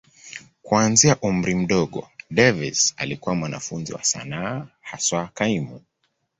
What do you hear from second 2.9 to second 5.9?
alikuwa mwanafunzi wa sanaa, haswa kaimu.